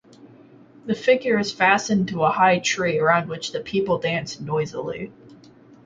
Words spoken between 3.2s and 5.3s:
which the people dance noisily.